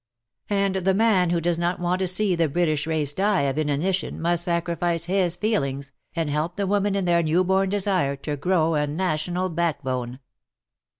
And 0.49 0.77
the 0.77 0.95
man 0.95 1.29
who 1.29 1.39
does 1.39 1.59
not 1.59 1.79
want 1.79 1.99
to 1.99 2.07
see 2.07 2.33
the 2.35 2.49
British 2.49 2.87
race 2.87 3.13
die 3.13 3.41
of 3.41 3.59
inanition 3.59 4.19
must 4.19 4.43
sacrifice 4.45 5.05
his 5.05 5.35
feelings, 5.35 5.91
and 6.15 6.27
help 6.27 6.55
the 6.55 6.65
women 6.65 6.95
in 6.95 7.05
their 7.05 7.21
new 7.21 7.43
born 7.43 7.69
desire 7.69 8.15
to 8.15 8.35
grow 8.35 8.73
a 8.73 8.87
national 8.87 9.49
backbone. 9.49 10.19